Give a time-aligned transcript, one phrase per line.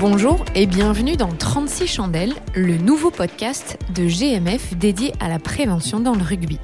[0.00, 6.00] Bonjour et bienvenue dans 36 chandelles, le nouveau podcast de GMF dédié à la prévention
[6.00, 6.58] dans le rugby.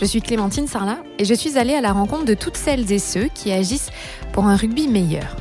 [0.00, 2.98] Je suis Clémentine Sarlat et je suis allée à la rencontre de toutes celles et
[2.98, 3.90] ceux qui agissent
[4.32, 5.36] pour un rugby meilleur.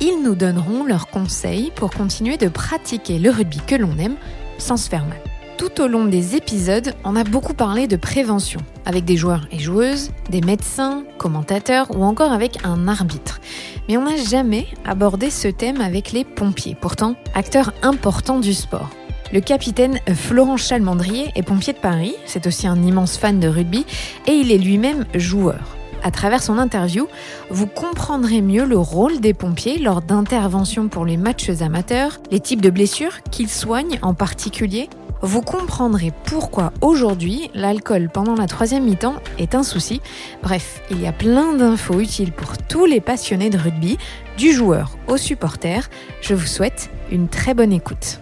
[0.00, 4.16] Ils nous donneront leurs conseils pour continuer de pratiquer le rugby que l'on aime
[4.58, 5.18] sans se faire mal.
[5.56, 9.58] Tout au long des épisodes, on a beaucoup parlé de prévention, avec des joueurs et
[9.58, 13.40] joueuses, des médecins, commentateurs ou encore avec un arbitre.
[13.88, 18.90] Mais on n'a jamais abordé ce thème avec les pompiers, pourtant acteurs importants du sport.
[19.32, 23.84] Le capitaine Florent Chalmandrier est pompier de Paris, c'est aussi un immense fan de rugby
[24.26, 25.76] et il est lui-même joueur.
[26.02, 27.08] À travers son interview,
[27.50, 32.62] vous comprendrez mieux le rôle des pompiers lors d'interventions pour les matchs amateurs, les types
[32.62, 34.88] de blessures qu'ils soignent en particulier,
[35.22, 40.00] vous comprendrez pourquoi aujourd'hui l'alcool pendant la troisième mi-temps est un souci.
[40.42, 43.98] Bref, il y a plein d'infos utiles pour tous les passionnés de rugby,
[44.36, 45.88] du joueur au supporter.
[46.20, 48.20] Je vous souhaite une très bonne écoute.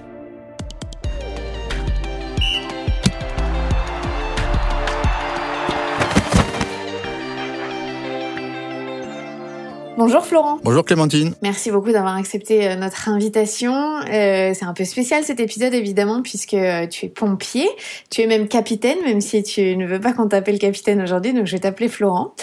[9.97, 10.59] Bonjour Florent.
[10.63, 11.35] Bonjour Clémentine.
[11.43, 13.73] Merci beaucoup d'avoir accepté euh, notre invitation.
[13.73, 17.67] Euh, c'est un peu spécial cet épisode évidemment puisque euh, tu es pompier,
[18.11, 21.47] tu es même capitaine même si tu ne veux pas qu'on t'appelle capitaine aujourd'hui donc
[21.47, 22.35] je vais t'appeler Florent.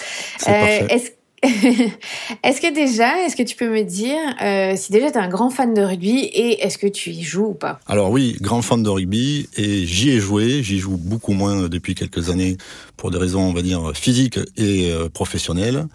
[0.48, 0.52] Euh,
[0.88, 1.10] est-ce
[2.42, 5.28] est-ce que déjà, est-ce que tu peux me dire euh, si déjà tu es un
[5.28, 7.80] grand fan de rugby et est-ce que tu y joues ou pas?
[7.86, 11.94] Alors oui, grand fan de rugby et j'y ai joué, j'y joue beaucoup moins depuis
[11.94, 12.56] quelques années
[12.96, 15.86] pour des raisons, on va dire, physiques et euh, professionnelles.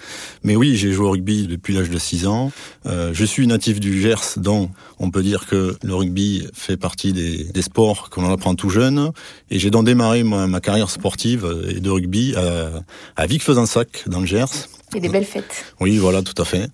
[0.44, 2.52] Mais oui, j'ai joué au rugby depuis l'âge de 6 ans.
[2.86, 4.70] Euh, je suis natif du Gers, donc
[5.00, 9.12] on peut dire que le rugby fait partie des, des sports qu'on apprend tout jeune.
[9.50, 12.70] Et j'ai donc démarré ma, carrière sportive et de rugby à,
[13.16, 14.68] à Vic-Fezensac, dans le Gers.
[14.96, 15.66] Et des belles fêtes.
[15.80, 16.70] Oui, voilà, tout à fait.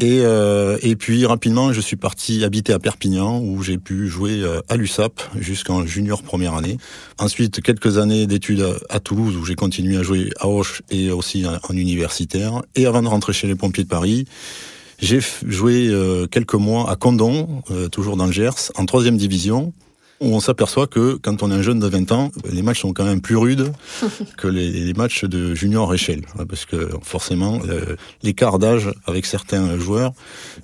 [0.00, 4.40] et, euh, et puis rapidement, je suis parti habiter à Perpignan où j'ai pu jouer
[4.42, 6.78] euh, à l'USAP jusqu'en junior première année.
[7.18, 11.44] Ensuite, quelques années d'études à Toulouse où j'ai continué à jouer à Auch et aussi
[11.46, 12.62] en universitaire.
[12.74, 14.26] Et avant de rentrer chez les pompiers de Paris,
[14.98, 19.72] j'ai joué euh, quelques mois à Condon, toujours dans le Gers, en troisième division
[20.22, 23.04] on s'aperçoit que quand on est un jeune de 20 ans, les matchs sont quand
[23.04, 23.72] même plus rudes
[24.36, 27.60] que les, les matchs de junior échelle, parce que forcément
[28.22, 30.12] l'écart d'âge avec certains joueurs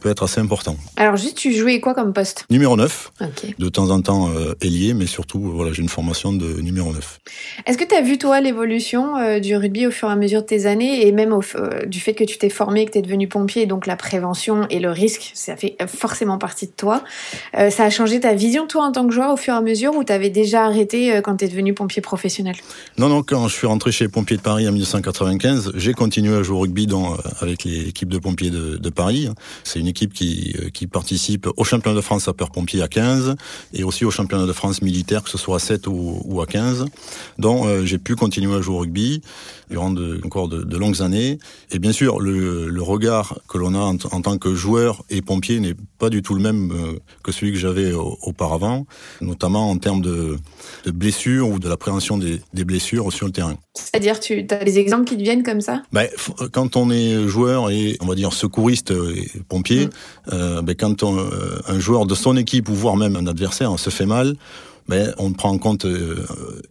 [0.00, 0.76] peut être assez important.
[0.96, 2.44] Alors juste, tu jouais quoi comme poste?
[2.50, 3.54] Numéro 9, okay.
[3.58, 7.20] de temps en temps euh, ailier, mais surtout voilà, j'ai une formation de numéro 9.
[7.66, 10.42] Est-ce que tu as vu toi l'évolution euh, du rugby au fur et à mesure
[10.42, 12.98] de tes années et même au, euh, du fait que tu t'es formé, que tu
[12.98, 17.02] es devenu pompier, donc la prévention et le risque, ça fait forcément partie de toi.
[17.56, 19.60] Euh, ça a changé ta vision toi en tant que joueur au fur et à
[19.60, 22.56] mesure ou t'avais déjà arrêté quand t'es devenu pompier professionnel?
[22.98, 26.36] Non, non, quand je suis rentré chez les pompiers de Paris en 1995, j'ai continué
[26.36, 29.28] à jouer au rugby dans, avec l'équipe de pompiers de, Paris.
[29.64, 33.36] C'est une équipe qui, qui participe au championnat de France sapeur-pompier à 15
[33.72, 36.86] et aussi au championnat de France militaire, que ce soit à 7 ou, à 15.
[37.38, 39.22] Donc euh, j'ai pu continuer à jouer au rugby
[39.70, 39.94] durant
[40.24, 41.38] encore de, longues années.
[41.70, 45.60] Et bien sûr, le, regard que l'on a en, en, tant que joueur et pompier
[45.60, 48.86] n'est pas du tout le même euh, que celui que j'avais auparavant,
[49.28, 50.36] notamment en termes de,
[50.84, 53.56] de blessures ou de la prévention des, des blessures sur le terrain.
[53.74, 55.82] C'est-à-dire, tu as des exemples qui te viennent comme ça?
[55.92, 56.08] Ben,
[56.52, 59.90] Quand on est joueur et, on va dire, secouriste et pompier, mmh.
[60.32, 61.16] euh, ben, quand on,
[61.66, 64.34] un joueur de son équipe ou voire même un adversaire se fait mal,
[64.88, 66.26] mais on prend en compte euh,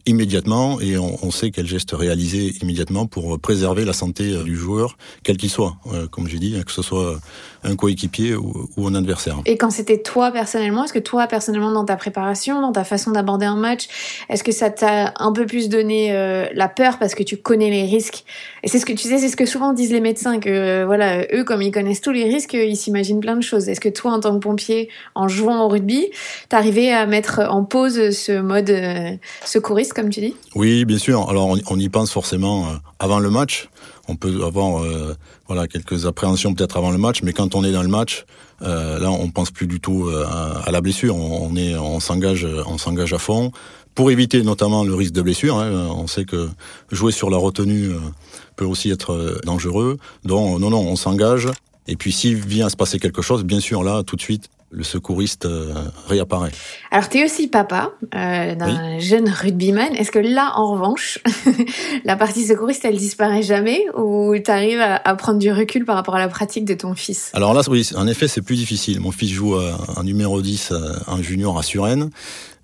[0.06, 4.56] immédiatement et on, on, sait quel geste réaliser immédiatement pour préserver la santé euh, du
[4.56, 7.20] joueur, quel qu'il soit, euh, comme j'ai dit, que ce soit
[7.64, 9.36] un coéquipier ou, ou, un adversaire.
[9.46, 13.10] Et quand c'était toi personnellement, est-ce que toi personnellement dans ta préparation, dans ta façon
[13.10, 13.88] d'aborder un match,
[14.28, 17.70] est-ce que ça t'a un peu plus donné euh, la peur parce que tu connais
[17.70, 18.24] les risques?
[18.62, 20.86] Et c'est ce que tu sais, c'est ce que souvent disent les médecins que euh,
[20.86, 23.68] voilà, eux comme ils connaissent tous les risques, ils s'imaginent plein de choses.
[23.68, 26.06] Est-ce que toi en tant que pompier, en jouant au rugby,
[26.48, 30.36] t'arrivais à mettre en pause ce mode euh, secouriste, comme tu dis?
[30.54, 31.28] Oui, bien sûr.
[31.28, 33.68] Alors, on, y pense forcément euh, avant le match.
[34.08, 35.14] On peut avoir euh,
[35.46, 38.24] voilà quelques appréhensions peut-être avant le match, mais quand on est dans le match,
[38.60, 41.14] là, on pense plus du tout à, la blessure.
[41.14, 43.52] On, on est, on s'engage, on s'engage à fond
[43.94, 45.58] pour éviter notamment le risque de blessure.
[45.58, 45.88] Hein.
[45.90, 46.48] On sait que
[46.90, 47.90] jouer sur la retenue
[48.56, 49.98] peut aussi être dangereux.
[50.24, 51.48] Donc, non, non, on s'engage.
[51.86, 54.48] Et puis, s'il vient à se passer quelque chose, bien sûr, là, tout de suite,
[54.70, 55.72] le secouriste euh,
[56.06, 56.50] réapparaît.
[56.90, 59.00] Alors, tu es aussi papa euh, d'un oui.
[59.00, 59.94] jeune rugbyman.
[59.94, 61.18] Est-ce que là, en revanche,
[62.04, 65.96] la partie secouriste, elle disparaît jamais ou tu arrives à, à, prendre du recul par
[65.96, 67.30] rapport à la pratique de ton fils?
[67.34, 69.00] Alors là, oui, en effet, c'est plus difficile.
[69.00, 70.72] Mon fils joue en numéro 10
[71.06, 72.10] en junior à Suresnes.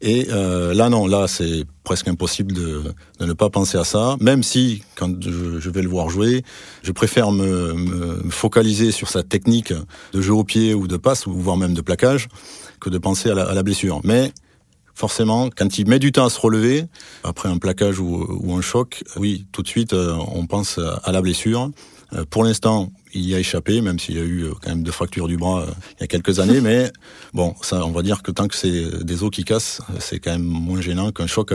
[0.07, 2.83] Et euh, là, non, là, c'est presque impossible de,
[3.21, 4.17] ne pas penser à ça.
[4.21, 6.45] Même si, quand je, vais le voir jouer,
[6.83, 9.73] je préfère me, focaliser sur sa technique
[10.13, 12.29] de jeu au pied ou de passe, voire même de plaquage,
[12.81, 14.03] que de penser à la, à la blessure.
[14.05, 14.31] Mais
[14.95, 16.85] forcément, quand il met du temps à se relever,
[17.23, 21.13] après un plaquage ou, ou un choc, oui, tout de suite, euh, on pense à
[21.13, 21.71] la blessure.
[22.13, 24.83] Euh, pour l'instant, il y a échappé, même s'il y a eu euh, quand même
[24.83, 26.61] deux fractures du bras euh, il y a quelques années.
[26.61, 26.91] Mais
[27.35, 30.33] bon, ça, on va dire que tant que c'est des os qui cassent, c'est quand
[30.33, 31.53] même moins gênant qu'un choc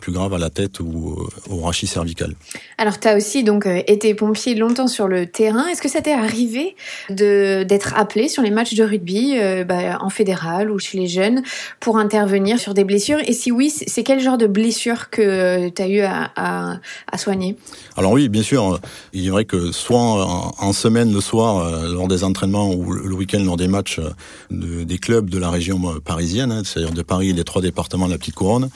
[0.00, 2.34] plus grave à la tête ou au rachis cervical.
[2.78, 5.66] Alors, tu as aussi donc été pompier longtemps sur le terrain.
[5.66, 6.76] Est-ce que ça t'est arrivé
[7.10, 9.36] d'être appelé sur les matchs de rugby
[9.66, 11.42] bah, en fédéral ou chez les jeunes
[11.80, 13.18] pour intervenir sur des blessures?
[13.26, 16.76] Et si oui, c'est quel genre de blessure que tu as eu à, à,
[17.10, 17.56] à soigner?
[17.96, 18.80] Alors oui, bien sûr.
[19.12, 22.92] Il est vrai que soit en, en semaine le soir euh, lors des entraînements ou
[22.92, 24.08] le week-end lors des matchs euh,
[24.50, 27.60] de, des clubs de la région euh, parisienne, hein, c'est-à-dire de Paris et les trois
[27.60, 28.70] départements de la petite couronne,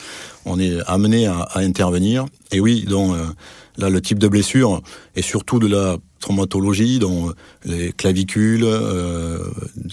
[0.45, 2.27] on est amené à, à intervenir.
[2.51, 3.15] Et oui, donc
[3.77, 4.83] là le type de blessure
[5.15, 7.33] et surtout de la traumatologie, dont
[7.65, 8.67] les clavicules,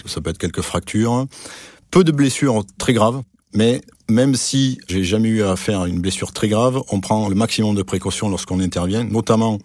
[0.05, 1.25] ça peut être quelques fractures,
[1.89, 3.23] peu de blessures très graves,
[3.55, 7.35] mais même si j'ai jamais eu à faire une blessure très grave, on prend le
[7.35, 9.57] maximum de précautions lorsqu'on intervient, notamment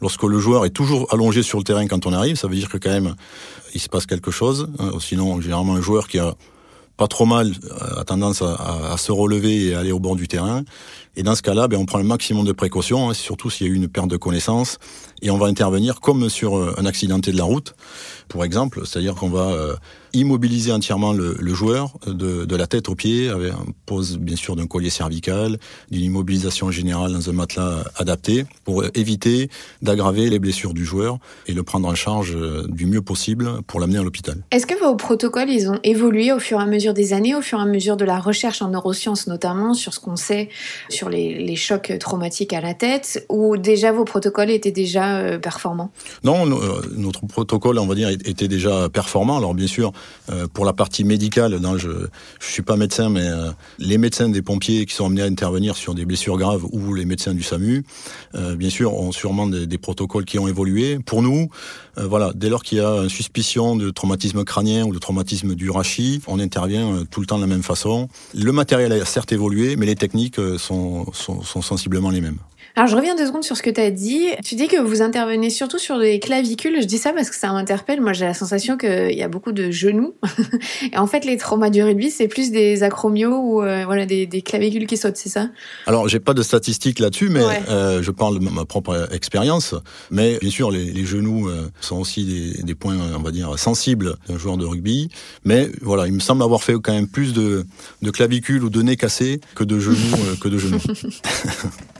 [0.00, 2.36] lorsque le joueur est toujours allongé sur le terrain quand on arrive.
[2.36, 3.14] Ça veut dire que quand même
[3.74, 4.68] il se passe quelque chose.
[4.78, 4.92] Hein.
[5.00, 6.34] Sinon, généralement un joueur qui a
[6.96, 10.62] pas trop mal euh, a tendance à, se relever et aller au bord du terrain.
[11.16, 13.70] Et dans ce cas-là, ben, on prend le maximum de précautions, hein, surtout s'il y
[13.70, 14.78] a eu une perte de connaissance,
[15.22, 17.74] et on va intervenir comme sur euh, un accidenté de la route,
[18.28, 19.74] pour exemple, c'est-à-dire qu'on va euh,
[20.14, 24.36] immobiliser entièrement le, le joueur de, de, la tête aux pieds, avec un pose bien
[24.36, 25.58] sûr d'un collier cervical,
[25.90, 29.50] d'une immobilisation générale dans un matelas adapté, pour éviter
[29.82, 32.36] d'aggraver les blessures du joueur et le prendre en charge
[32.68, 34.42] du mieux possible pour l'amener à l'hôpital.
[34.50, 37.42] Est-ce que vos protocoles, ils ont évolué au fur et à mesure des années, au
[37.42, 40.48] fur et à mesure de la recherche en neurosciences notamment, sur ce qu'on sait
[40.88, 45.90] sur les, chocs traumatiques à la tête ou déjà vos protocoles étaient déjà euh, performants?
[46.24, 49.38] Non, euh, notre protocole, on va dire, était déjà performant.
[49.38, 49.92] Alors bien sûr,
[50.30, 52.06] euh, pour la partie médicale, je ne
[52.40, 53.28] suis pas médecin, mais
[53.78, 57.04] les médecins des pompiers qui sont amenés à intervenir sur des blessures graves ou les
[57.04, 57.84] médecins du SAMU,
[58.56, 60.98] bien sûr, ont sûrement des, protocoles qui ont évolué.
[60.98, 61.48] Pour nous,
[62.34, 66.22] dès lors qu'il y a une suspicion de traumatisme crânien ou de traumatisme du rachis,
[66.26, 68.08] on intervient tout le temps de la même façon.
[68.34, 72.38] Le matériel a certes évolué, mais les techniques sont, sensiblement les mêmes.
[72.76, 74.26] Alors je reviens deux secondes sur ce que tu as dit.
[74.44, 76.82] Tu dis que vous intervenez surtout sur les clavicules.
[76.82, 78.00] Je dis ça parce que ça m'interpelle.
[78.00, 80.14] Moi j'ai la sensation qu'il y a beaucoup de genoux.
[80.92, 84.26] Et en fait les traumas du rugby c'est plus des acromios ou euh, voilà des,
[84.42, 85.50] clavicules qui sautent, c'est ça?
[85.86, 89.76] Alors j'ai pas de statistiques là-dessus, mais euh, je parle de ma propre expérience.
[90.10, 94.36] Mais bien sûr les, genoux euh, sont aussi des, points on va dire sensibles d'un
[94.36, 95.10] joueur de rugby.
[95.44, 97.66] Mais voilà il me semble avoir fait quand même plus de,
[98.02, 100.80] de clavicules ou de nez cassés que de genoux que de genoux.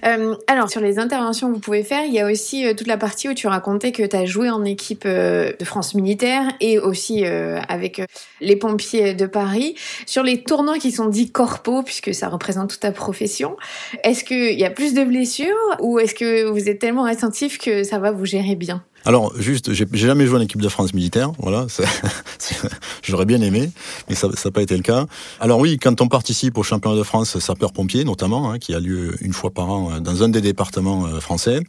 [0.49, 2.97] alors sur les interventions que vous pouvez faire, il y a aussi euh, toute la
[2.97, 6.79] partie où tu racontais que tu as joué en équipe euh, de France militaire et
[6.79, 8.03] aussi euh, avec
[8.41, 9.75] les pompiers de Paris.
[10.07, 13.57] Sur les tournois qui sont dits corpo, puisque ça représente toute ta profession,
[14.03, 17.85] est-ce qu'il y a plus de blessures ou est-ce que vous êtes tellement attentif que
[17.85, 18.85] ça va vous gérer bien?
[19.06, 21.67] Alors, juste, j'ai jamais joué en équipe de France militaire, voilà.
[23.03, 23.71] J'aurais bien aimé,
[24.09, 25.06] mais ça n'a pas été le cas.
[25.41, 29.15] Alors oui, quand on participe au championnat de France sapeur-pompier, notamment, hein, qui a lieu
[29.21, 31.61] une fois par an euh, dans un des départements euh, français,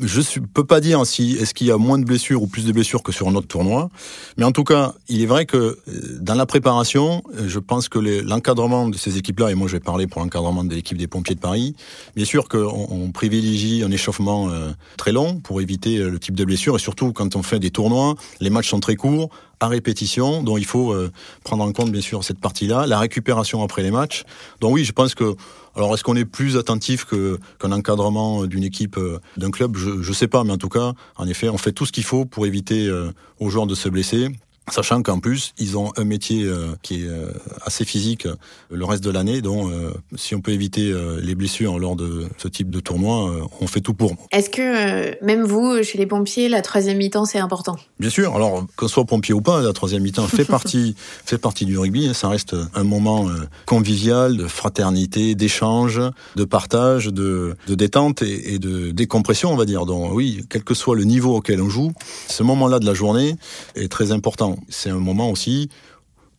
[0.00, 2.64] je ne peux pas dire si est-ce qu'il y a moins de blessures ou plus
[2.64, 3.88] de blessures que sur un autre tournoi,
[4.36, 5.78] mais en tout cas, il est vrai que euh,
[6.20, 10.08] dans la préparation, je pense que l'encadrement de ces équipes-là, et moi je vais parler
[10.08, 11.76] pour l'encadrement de l'équipe des pompiers de Paris,
[12.16, 14.50] bien sûr qu'on on privilégie un échauffement
[14.96, 18.14] très long pour éviter le type de blessure et surtout quand on fait des tournois,
[18.40, 21.12] les matchs sont très courts, à répétition, donc il faut euh,
[21.44, 24.24] prendre en compte bien sûr cette partie-là, la récupération après les matchs.
[24.60, 25.36] Donc oui, je pense que
[25.76, 29.76] alors est-ce qu'on est plus attentif qu'un encadrement d'une équipe euh, d'un club?
[29.76, 32.04] Je ne sais pas, mais en tout cas, en effet, on fait tout ce qu'il
[32.04, 34.28] faut pour éviter euh, aux joueurs de se blesser.
[34.70, 37.32] Sachant qu'en plus, ils ont un métier euh, qui est euh,
[37.66, 38.36] assez physique euh,
[38.70, 39.70] le reste de l'année, donc
[40.16, 40.92] si on peut éviter
[41.22, 44.14] les blessures lors de ce type de tournoi, on fait tout pour.
[44.30, 47.76] Est-ce que même vous, chez les pompiers, la troisième mi-temps, c'est important?
[48.00, 48.34] Bien sûr.
[48.34, 52.08] Alors, qu'on soit pompier ou pas, la troisième mi-temps fait partie, fait partie du rugby.
[52.08, 52.14] Hein.
[52.14, 53.28] Ça reste un moment
[53.66, 56.00] convivial, de fraternité, d'échange,
[56.36, 59.86] de partage, de, de détente et, et de décompression, on va dire.
[59.86, 61.92] Donc oui, quel que soit le niveau auquel on joue,
[62.28, 63.36] ce moment-là de la journée
[63.74, 65.68] est très important c'est un moment aussi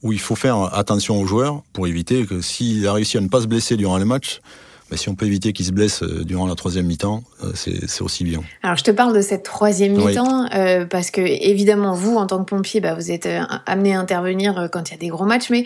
[0.01, 3.29] où il faut faire attention aux joueurs pour éviter que s'il a réussi à ne
[3.29, 4.41] pas se blesser durant le match,
[4.93, 7.23] bah, si on peut éviter qu'ils se blessent durant la troisième mi-temps,
[7.55, 8.43] c'est aussi bien.
[8.61, 10.47] Alors je te parle de cette troisième mi-temps
[10.87, 13.27] parce que évidemment vous en tant que pompier, bah, vous êtes
[13.65, 15.63] amené à intervenir quand il y a des gros matchs, mais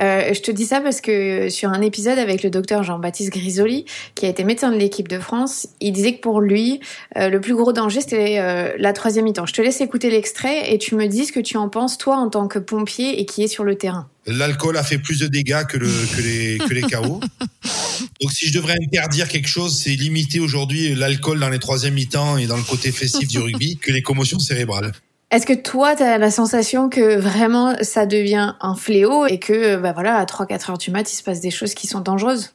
[0.00, 3.84] je te dis ça parce que sur un épisode avec le docteur Jean-Baptiste Grisoli,
[4.16, 6.80] qui a été médecin de l'équipe de France, il disait que pour lui,
[7.14, 9.46] le plus gros danger c'était la troisième mi-temps.
[9.46, 12.16] Je te laisse écouter l'extrait et tu me dis ce que tu en penses toi
[12.16, 14.08] en tant que pompier et qui est sur le terrain.
[14.26, 17.20] L'alcool a fait plus de dégâts que, le, que les, que les chaos.
[18.20, 22.38] Donc si je devrais interdire quelque chose, c'est limiter aujourd'hui l'alcool dans les troisième mi-temps
[22.38, 24.92] et dans le côté festif du rugby que les commotions cérébrales.
[25.30, 29.76] Est-ce que toi, tu as la sensation que vraiment ça devient un fléau et que
[29.76, 32.54] bah voilà, à 3-4 heures du mat, il se passe des choses qui sont dangereuses?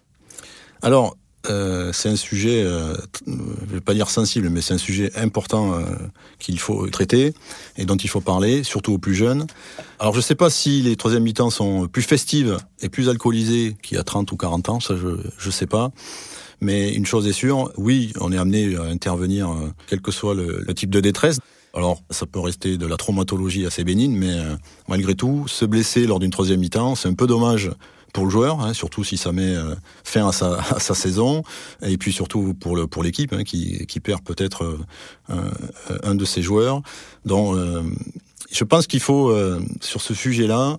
[0.81, 1.17] Alors,
[1.47, 2.95] euh, c'est un sujet, euh,
[3.27, 5.83] je vais pas dire sensible, mais c'est un sujet important euh,
[6.39, 7.33] qu'il faut traiter
[7.77, 9.47] et dont il faut parler, surtout aux plus jeunes.
[9.99, 13.97] Alors je sais pas si les troisième mi-temps sont plus festives et plus alcoolisées qu'il
[13.97, 15.91] y a 30 ou 40 ans, ça je, je sais pas.
[16.61, 20.33] Mais une chose est sûre, oui, on est amené à intervenir, euh, quel que soit
[20.33, 21.39] le, le type de détresse.
[21.73, 24.55] Alors, ça peut rester de la traumatologie assez bénigne, mais euh,
[24.87, 27.71] malgré tout, se blesser lors d'une troisième mi-temps, c'est un peu dommage
[28.13, 31.43] pour le joueur, hein, surtout si ça met euh, fin à sa, saison,
[31.81, 34.77] et puis surtout pour le pour l'équipe hein, qui, qui perd peut-être
[35.29, 35.51] euh,
[36.03, 36.81] un, de ses joueurs.
[37.25, 37.83] Donc, euh,
[38.51, 39.31] je pense qu'il faut
[39.79, 40.77] sur ce sujet-là.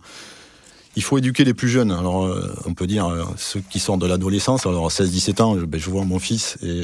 [0.97, 1.93] Il faut éduquer les plus jeunes.
[1.93, 2.29] Alors,
[2.67, 4.67] on peut dire ceux qui sortent de l'adolescence.
[4.67, 6.83] Alors, à 16-17 ans, ben, je vois mon fils et,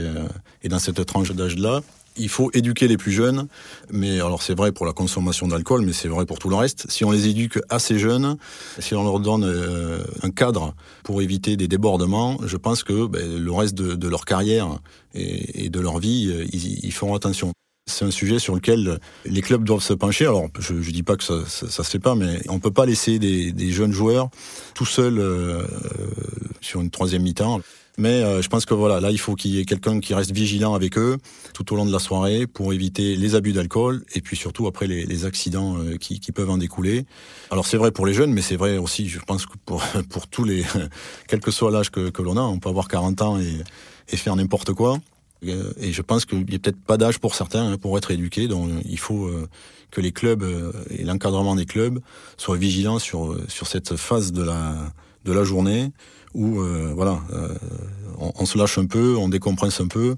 [0.62, 1.80] et dans cette tranche d'âge-là,
[2.16, 3.48] il faut éduquer les plus jeunes,
[3.90, 6.90] mais alors c'est vrai pour la consommation d'alcool, mais c'est vrai pour tout le reste.
[6.90, 8.36] Si on les éduque assez jeunes,
[8.78, 13.42] si on leur donne euh, un cadre pour éviter des débordements, je pense que ben,
[13.42, 14.78] le reste de, leur carrière
[15.14, 17.52] et, et de leur vie, euh, ils, ils, feront attention.
[17.88, 20.26] C'est un sujet sur lequel les clubs doivent se pencher.
[20.26, 22.72] Alors, je ne dis pas que ça, ça, ça, se fait pas, mais on peut
[22.72, 24.28] pas laisser des, des jeunes joueurs
[24.74, 25.64] tout seuls euh,
[26.60, 27.60] sur une troisième mi-temps.
[27.96, 30.32] Mais euh, je pense que voilà, là, il faut qu'il y ait quelqu'un qui reste
[30.32, 31.16] vigilant avec eux
[31.54, 34.86] tout au long de la soirée pour éviter les abus d'alcool et puis surtout après
[34.86, 37.06] les, les accidents euh, qui, qui, peuvent en découler.
[37.50, 40.26] Alors c'est vrai pour les jeunes, mais c'est vrai aussi, je pense que pour, pour
[40.26, 40.64] tous les,
[41.28, 43.62] quel que soit l'âge que, que l'on a, on peut avoir 40 ans et,
[44.10, 44.98] et faire n'importe quoi.
[45.44, 48.10] Euh, et je pense qu'il n'y a peut-être pas d'âge pour certains hein, pour être
[48.10, 48.48] éduqués.
[48.48, 49.30] Donc il faut
[49.90, 50.44] que les clubs
[50.90, 52.00] et l'encadrement des clubs
[52.36, 54.74] soient vigilants sur, sur cette phase de la,
[55.24, 55.92] de la journée
[56.36, 57.54] où euh, voilà, euh,
[58.18, 60.16] on, on, se lâche un peu, on décompresse un peu.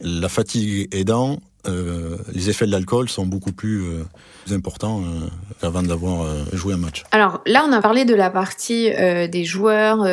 [0.00, 4.04] La fatigue aidant, euh, les effets de l'alcool sont beaucoup plus euh,
[4.50, 5.26] important euh,
[5.60, 7.04] qu'avant d'avoir euh, joué un match.
[7.10, 10.04] Alors là, on a parlé de la partie des joueurs,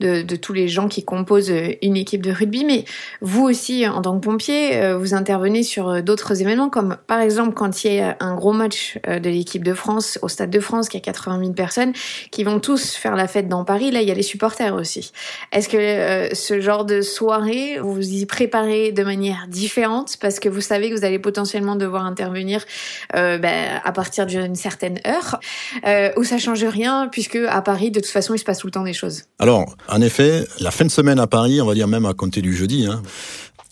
[0.00, 2.84] de, de, tous les gens qui composent une équipe de rugby, mais
[3.20, 7.84] vous aussi, en tant que pompier, vous intervenez sur d'autres événements, comme par exemple quand
[7.84, 10.96] il y a un gros match de l'équipe de France au Stade de France, qui
[10.96, 11.92] a 80 000 personnes,
[12.30, 13.90] qui vont tous faire la fête dans Paris.
[13.90, 15.12] Là, il y a les supporters aussi.
[15.52, 20.48] Est-ce que ce genre de soirée, vous vous y préparez de manière différente parce que
[20.48, 22.64] vous savez que vous allez potentiellement devoir intervenir
[23.12, 25.40] ben, à partir d'une certaine heure,
[25.86, 28.66] euh, où ça change rien, puisque à Paris, de toute façon, il se passe tout
[28.66, 29.22] le temps des choses.
[29.38, 32.42] Alors, en effet, la fin de semaine à Paris, on va dire même à compter
[32.42, 33.02] du jeudi, hein,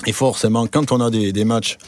[0.07, 1.79] et forcément, quand on a des, des matchs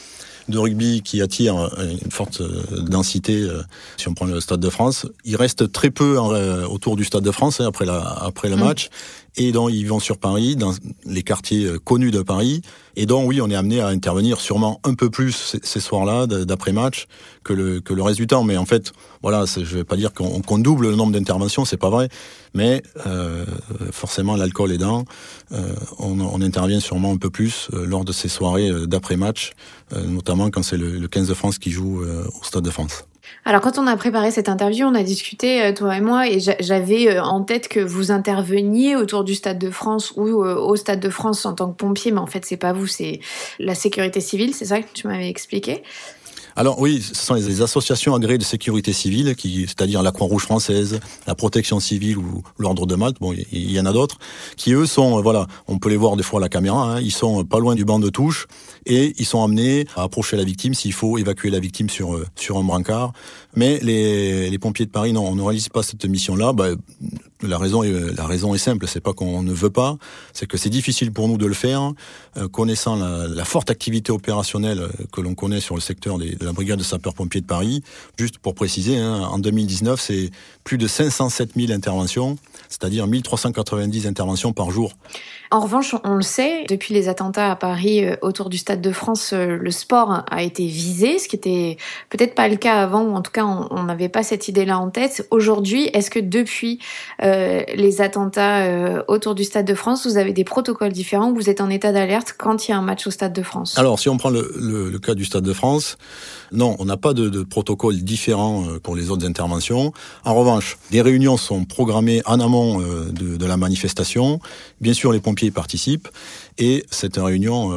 [0.49, 3.61] de rugby qui attire une forte euh, densité, euh,
[3.95, 5.07] si on prend le Stade de France.
[5.23, 8.59] Il reste très peu autour du Stade de France hein, après, la, après le mmh.
[8.59, 8.89] match.
[9.35, 10.73] Et donc, ils vont sur Paris, dans
[11.05, 12.61] les quartiers euh, connus de Paris.
[12.95, 17.07] Et donc, oui, on est amené à intervenir sûrement un peu plus ces soirs-là, d'après-match,
[17.43, 18.43] que le, que le reste du temps.
[18.43, 21.77] Mais en fait, voilà, je vais pas dire qu'on qu double le nombre d'interventions, c'est
[21.77, 22.09] pas vrai.
[22.53, 23.45] Mais euh,
[23.91, 25.05] forcément, l'alcool aidant,
[25.51, 29.53] euh, on, on, intervient sûrement un peu plus euh, lors de ces soirées euh, d'après-match,
[29.93, 33.05] euh, notamment quand c'est le, le 15 de France qui joue au Stade de France.
[33.45, 36.39] Alors quand on a préparé cette interview, on a discuté euh, toi et moi et
[36.39, 40.75] j'avais euh, en tête que vous interveniez autour du Stade de France ou euh, au
[40.75, 43.19] Stade de France en tant que pompier, mais en fait c'est pas vous, c'est
[43.59, 45.83] la sécurité civile, c'est ça que tu m'avais expliqué.
[46.55, 50.99] Alors oui, ce sont les associations agréées de sécurité civile, qui, c'est-à-dire la Croix-Rouge française,
[51.27, 53.17] la Protection civile ou l'Ordre de Malte.
[53.19, 54.17] Bon, il y, en a d'autres
[54.55, 56.95] qui eux sont, voilà, on peut les voir des fois à la caméra.
[56.95, 58.47] Hein, ils sont pas loin du banc de touche
[58.85, 62.57] et ils sont amenés à approcher la victime s'il faut évacuer la victime sur sur
[62.57, 63.13] un brancard.
[63.55, 66.53] Mais les, les pompiers de Paris, non, on ne réalise pas cette mission-là.
[66.53, 66.69] Bah,
[67.47, 69.97] la raison est, la raison est simple, c'est pas qu'on ne veut pas,
[70.33, 71.91] c'est que c'est difficile pour nous de le faire,
[72.37, 76.79] euh, connaissant la, forte activité opérationnelle que l'on connaît sur le secteur de la brigade
[76.79, 77.83] de sapeurs-pompiers de Paris.
[78.17, 80.31] Juste pour préciser, hein, en 2019, c'est
[80.63, 82.37] plus de 507 000 interventions,
[82.69, 84.93] c'est-à-dire 1390 interventions par jour.
[85.51, 88.91] En revanche, on le sait, depuis les attentats à Paris euh, autour du Stade de
[88.91, 91.77] France, euh, le sport a été visé, ce qui était
[92.09, 94.89] peut-être pas le cas avant, ou en tout cas on n'avait pas cette idée-là en
[94.89, 95.27] tête.
[95.29, 96.79] Aujourd'hui, est-ce que depuis
[97.21, 101.33] euh, euh, les attentats euh, autour du Stade de France, vous avez des protocoles différents,
[101.33, 103.77] vous êtes en état d'alerte quand il y a un match au Stade de France?
[103.77, 105.97] Alors, si on prend le, cas du Stade de France,
[106.51, 109.91] non, on n'a pas de, de, protocole différent euh, pour les autres interventions.
[110.23, 114.39] En revanche, des réunions sont programmées en amont de, de la manifestation.
[114.79, 116.07] Bien sûr, les pompiers y participent
[116.57, 117.71] et cette réunion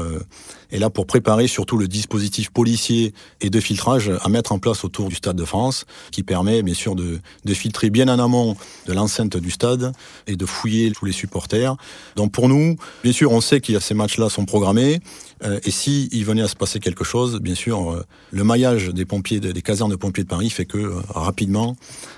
[0.71, 4.85] est là pour préparer surtout le dispositif policier et de filtrage à mettre en place
[4.85, 7.21] autour du Stade de France, qui permet bien sûr de,
[7.55, 8.57] filtrer bien en amont
[8.87, 9.93] de l'enceinte du stade
[10.27, 11.77] et de fouiller tous les supporters.
[12.17, 15.01] Donc pour nous, bien sûr, on sait qu'il y a ces matchs-là sont programmés,
[15.45, 18.89] euh, et si il venait à se passer quelque chose, bien sûr, euh, le maillage
[18.89, 21.77] des pompiers, des casernes de pompiers de Paris fait que euh, rapidement,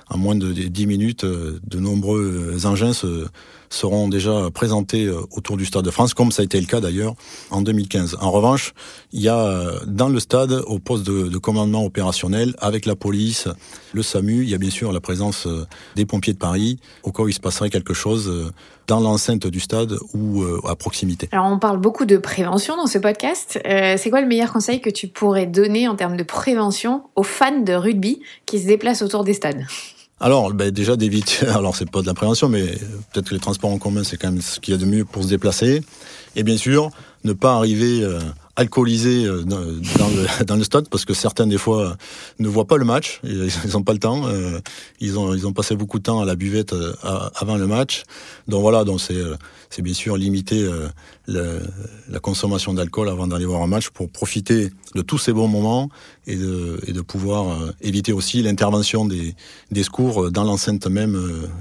[0.09, 3.27] en moins de 10 minutes, de nombreux engins se
[3.71, 6.81] seront déjà présentés euh, autour du Stade de France, comme ça a été le cas
[6.81, 7.15] d'ailleurs
[7.51, 8.19] en 2015.
[8.21, 8.73] En revanche,
[9.13, 12.97] il y a euh, dans le stade, au poste de, de, commandement opérationnel, avec la
[12.97, 13.49] police,
[13.93, 17.13] le SAMU, il y a bien sûr la présence euh, des pompiers de Paris, au
[17.13, 18.53] cas où il se passerait quelque chose
[18.87, 21.29] dans l'enceinte du stade ou à proximité.
[21.33, 23.59] Alors on parle beaucoup de prévention dans ce podcast.
[23.65, 27.61] C'est quoi le meilleur conseil que tu pourrais donner en termes de prévention aux fans
[27.61, 29.67] de rugby qui se déplacent autour des stades?
[30.21, 31.47] Alors, ben, déjà d'éviter.
[31.55, 32.65] Alors, c'est pas de la prévention, mais
[33.13, 35.05] peut-être que les transports en commun, c'est quand même ce qu'il y a de mieux
[35.05, 35.83] pour se déplacer.
[36.35, 36.91] Et bien sûr,
[37.25, 38.05] ne pas arriver
[38.59, 39.43] euh, alcoolisé euh,
[40.47, 41.97] dans, le, stade, parce que certains des fois
[42.39, 44.27] ne voient pas le match, ils n'ont pas le temps.
[44.27, 44.61] Euh,
[45.01, 46.75] ils ont ils ont passé beaucoup de temps à la buvette
[47.35, 48.03] avant le match.
[48.47, 49.01] Donc voilà, donc
[49.71, 50.69] c'est bien sûr limiter
[51.27, 55.89] la consommation d'alcool avant d'aller voir un match pour profiter de tous ces bons moments
[56.27, 59.35] et de, et de pouvoir éviter aussi l'intervention des,
[59.71, 61.19] des secours dans l'enceinte même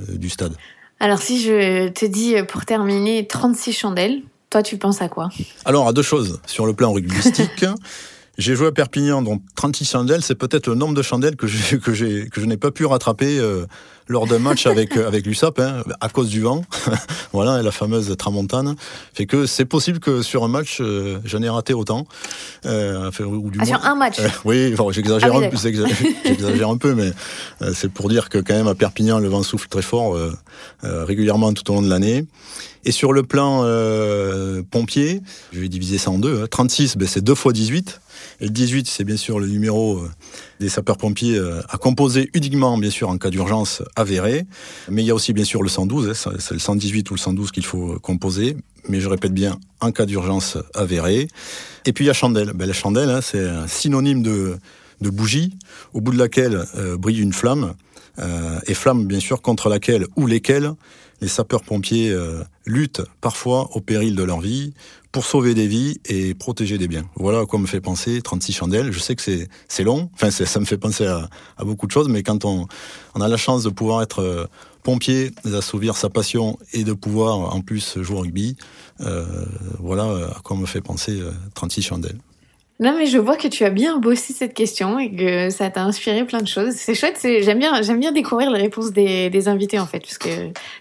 [0.10, 0.56] du stade.
[1.00, 5.30] Alors si je te dis pour terminer 36 chandelles, toi, tu penses à quoi
[5.66, 6.40] Alors, à deux choses.
[6.46, 7.66] Sur le plan rugbystique,
[8.38, 12.30] j'ai joué à Perpignan, donc 36 chandelles, c'est peut-être le nombre de chandelles que, que,
[12.30, 13.66] que je n'ai pas pu rattraper euh,
[14.08, 16.64] lors d'un match avec, euh, avec l'USAP, hein, à cause du vent.
[17.34, 18.76] voilà, la fameuse tramontane.
[19.14, 22.06] Fait que c'est possible que sur un match, euh, j'en ai raté autant.
[22.66, 27.12] Euh, ou du ah, sur un match Oui, j'exagère ah un, un peu, mais
[27.74, 30.18] c'est pour dire que quand même à Perpignan, le vent souffle très fort
[30.84, 32.26] régulièrement tout au long de l'année.
[32.88, 35.22] Et sur le plan euh, pompier,
[35.52, 36.44] je vais diviser ça en deux.
[36.44, 36.48] Hein.
[36.50, 38.00] 36, ben, c'est 2 fois 18.
[38.40, 40.10] Et le 18, c'est bien sûr le numéro euh,
[40.62, 44.46] des sapeurs-pompiers euh, à composer uniquement, bien sûr, en cas d'urgence avérée.
[44.90, 46.10] Mais il y a aussi, bien sûr, le 112.
[46.10, 46.32] Hein.
[46.40, 48.58] c'est le 118 ou le 112 qu'il faut composer.
[48.90, 51.28] Mais je répète bien, en cas d'urgence avérée.
[51.86, 52.54] Et puis il y a chandelle.
[52.54, 54.58] Ben, la chandelle, hein, c'est un synonyme de,
[55.02, 55.58] de bougie,
[55.94, 56.64] au bout de laquelle
[56.98, 57.74] brille une flamme.
[58.66, 60.72] et flamme, bien sûr, contre laquelle ou lesquelles
[61.22, 64.74] les sapeurs-pompiers euh, luttent parfois au péril de leur vie
[65.12, 67.06] pour sauver des vies et protéger des biens.
[67.16, 68.92] Voilà quoi me fait penser 36 chandelles.
[68.92, 69.22] Je sais que
[69.68, 72.68] c'est, long, enfin ça me fait penser à, à, beaucoup de choses, mais quand on,
[73.16, 74.46] on a la chance de pouvoir être euh,
[74.84, 78.58] pompier, d'assouvir sa passion et de pouvoir en plus jouer au rugby,
[79.02, 79.26] euh,
[79.80, 81.20] voilà à quoi me fait penser
[81.56, 82.20] 36 chandelles.
[82.80, 85.82] Non, mais je vois que tu as bien bossé cette question et que ça t'a
[85.84, 86.74] inspiré plein de choses.
[86.76, 90.20] C'est chouette, j'aime bien, j'aime bien découvrir les réponses des, des invités en fait, parce
[90.20, 90.30] que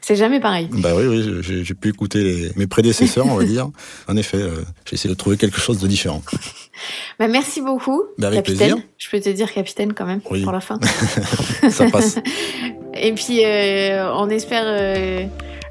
[0.03, 0.69] c'est jamais pareil.
[0.73, 3.71] Bah oui, oui, j'ai pu écouter mes prédécesseurs, on va dire.
[4.09, 6.23] En effet, euh, j'ai essayé de trouver quelque chose de différent.
[7.19, 8.73] Bah merci beaucoup, bah, avec capitaine.
[8.73, 8.89] Plaisir.
[8.99, 10.79] Je peux te dire capitaine quand même pour la fin.
[11.71, 12.19] ça passe.
[12.95, 14.65] et puis, euh, on espère.
[14.67, 15.25] Euh,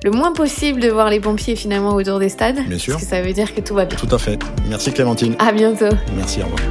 [0.06, 2.64] le moins possible de voir les pompiers finalement autour des stades.
[2.68, 2.94] Bien sûr.
[2.94, 3.98] Parce que ça veut dire que tout va bien.
[3.98, 4.40] Tout à fait.
[4.70, 5.36] Merci Clémentine.
[5.40, 5.90] À bientôt.
[6.16, 6.62] Merci, au revoir.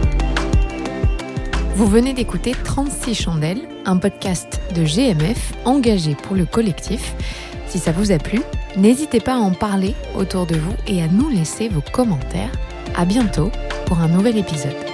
[1.75, 7.13] Vous venez d'écouter 36 chandelles, un podcast de GMF engagé pour le collectif.
[7.67, 8.41] Si ça vous a plu,
[8.77, 12.53] n'hésitez pas à en parler autour de vous et à nous laisser vos commentaires.
[12.97, 13.51] À bientôt
[13.87, 14.94] pour un nouvel épisode.